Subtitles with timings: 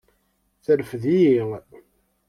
[0.63, 1.37] Terfed-iyi.